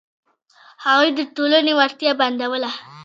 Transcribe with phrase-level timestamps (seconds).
[0.83, 2.71] هغوی د ټولنې وړتیا بندوله.